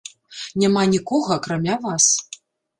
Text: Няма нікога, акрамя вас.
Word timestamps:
Няма 0.63 0.81
нікога, 0.95 1.31
акрамя 1.39 1.81
вас. 1.87 2.11